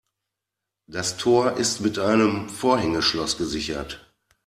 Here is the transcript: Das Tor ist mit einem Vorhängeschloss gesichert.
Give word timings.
Das 0.87 1.17
Tor 1.17 1.57
ist 1.57 1.81
mit 1.81 1.99
einem 1.99 2.49
Vorhängeschloss 2.49 3.37
gesichert. 3.37 4.03